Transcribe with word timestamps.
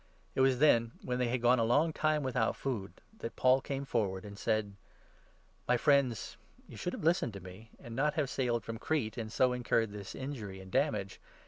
It 0.33 0.41
was 0.41 0.57
then, 0.57 0.93
when 1.03 1.19
they 1.19 1.27
had 1.27 1.43
gone 1.43 1.59
a 1.59 1.63
long 1.63 1.93
time 1.93 2.21
21 2.23 2.23
without 2.23 2.55
food, 2.55 2.93
that 3.19 3.35
Paul 3.35 3.61
came 3.61 3.85
forward, 3.85 4.25
and 4.25 4.35
said:" 4.35 4.73
My 5.67 5.77
friends, 5.77 6.37
you 6.67 6.75
should 6.75 6.93
have 6.93 7.03
listened 7.03 7.33
to 7.33 7.39
me, 7.39 7.69
and 7.79 7.95
not 7.95 8.15
have 8.15 8.27
sailed 8.27 8.63
from 8.63 8.79
Crete 8.79 9.17
and 9.19 9.31
so 9.31 9.53
incurred 9.53 9.91
this 9.91 10.15
injury 10.15 10.59
and 10.59 10.71
damage. 10.71 11.21